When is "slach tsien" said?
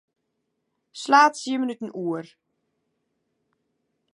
1.01-1.61